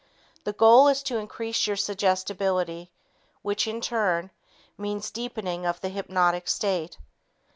[0.45, 2.89] The goal is to increase your suggestibility
[3.43, 4.31] which, in turn,
[4.75, 6.97] means deepening of the hypnotic state.